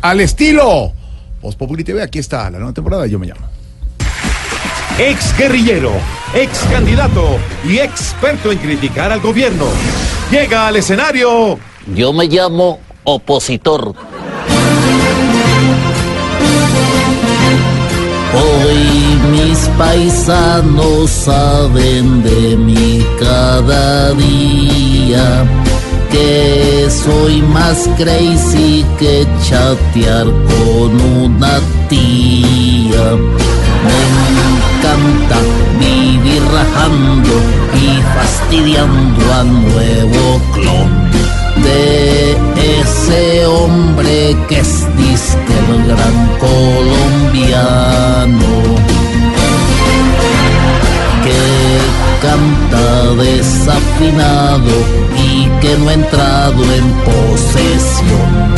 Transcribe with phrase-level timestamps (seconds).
[0.00, 0.92] Al estilo.
[1.40, 3.48] Voz Populi TV, aquí está la nueva temporada, yo me llamo.
[4.98, 5.92] Ex guerrillero,
[6.34, 9.66] ex candidato y experto en criticar al gobierno.
[10.30, 11.58] Llega al escenario.
[11.94, 13.94] Yo me llamo opositor.
[18.32, 25.46] Hoy mis paisanos saben de mí cada día
[26.10, 33.16] que soy más crazy que chatear con una tía.
[33.86, 33.98] Me
[34.48, 35.38] encanta
[35.78, 37.30] vivir rajando
[37.74, 41.10] y fastidiando a nuevo clon
[41.62, 42.36] de
[42.80, 44.79] ese hombre que es
[53.16, 54.70] desafinado
[55.16, 58.50] y que no ha entrado en posesión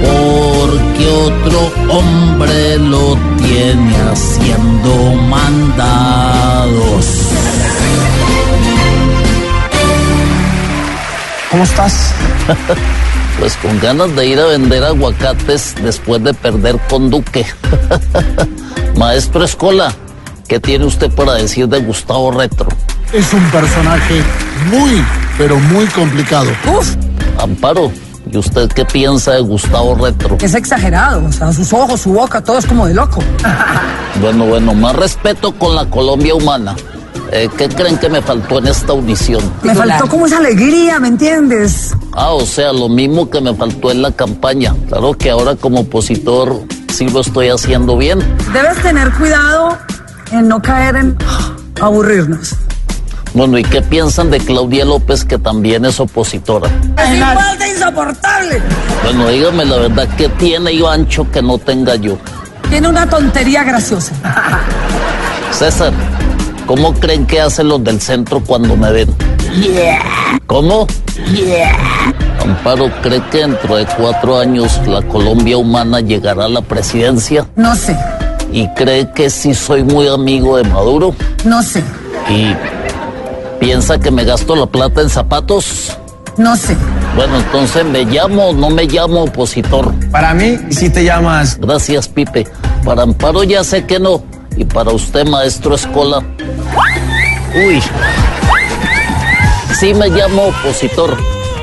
[0.00, 7.06] porque otro hombre lo tiene haciendo mandados.
[11.50, 12.14] ¿Cómo estás?
[13.38, 17.46] Pues con ganas de ir a vender aguacates después de perder con Duque.
[18.98, 19.94] Maestro Escola,
[20.46, 22.68] ¿qué tiene usted para decir de Gustavo Retro?
[23.12, 24.22] Es un personaje
[24.70, 25.04] muy,
[25.36, 26.48] pero muy complicado.
[26.72, 26.94] Uf,
[27.40, 27.90] Amparo,
[28.30, 30.36] ¿y usted qué piensa de Gustavo Retro?
[30.40, 31.24] es exagerado.
[31.26, 33.22] O sea, sus ojos, su boca, todo es como de loco.
[34.20, 36.74] Bueno, bueno, más respeto con la Colombia humana.
[37.32, 39.40] Eh, ¿Qué creen que me faltó en esta audición?
[39.62, 41.94] Me faltó como esa alegría, ¿me entiendes?
[42.12, 44.74] Ah, o sea, lo mismo que me faltó en la campaña.
[44.88, 46.60] Claro que ahora como opositor
[46.92, 48.18] sí lo estoy haciendo bien.
[48.52, 49.78] Debes tener cuidado
[50.32, 51.16] en no caer en
[51.80, 52.56] aburrirnos.
[53.32, 56.68] Bueno, ¿y qué piensan de Claudia López, que también es opositora?
[56.98, 58.62] Es igual de insoportable.
[59.04, 62.18] Bueno, dígame la verdad, ¿qué tiene Ivancho que no tenga yo?
[62.68, 64.12] Tiene una tontería graciosa.
[65.52, 65.92] César,
[66.66, 69.14] ¿cómo creen que hacen los del centro cuando me ven?
[70.46, 70.86] ¿Cómo?
[72.42, 77.46] Amparo, ¿cree que dentro de cuatro años la Colombia humana llegará a la presidencia?
[77.56, 77.96] No sé,
[78.52, 81.14] ¿Y cree que sí soy muy amigo de Maduro?
[81.44, 81.82] no sé,
[82.28, 82.54] ¿Y
[83.60, 85.96] piensa que me gasto la plata en zapatos?
[86.40, 86.76] no sé.
[87.14, 89.92] Bueno, entonces me llamo o no me llamo opositor.
[90.10, 92.46] Para mí, si te llamas Gracias, Pipe.
[92.84, 94.22] Para Amparo ya sé que no.
[94.56, 96.22] Y para usted, maestro Escola.
[97.54, 97.82] Uy.
[99.78, 101.16] Sí me llamo opositor.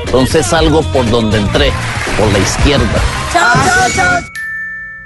[0.04, 1.70] Entonces salgo por donde entré,
[2.16, 3.00] por la izquierda.
[3.32, 4.20] Chao, chao, chao.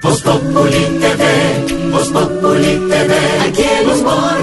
[0.02, 3.14] Voz Populi TV, Voz Populi TV,
[3.46, 4.42] aquí el humor